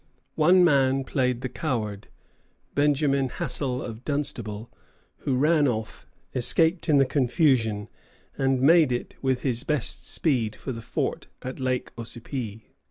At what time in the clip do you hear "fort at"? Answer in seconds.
10.81-11.59